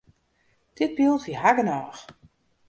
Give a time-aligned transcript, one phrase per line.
[0.77, 1.99] Dit byld wie har genôch.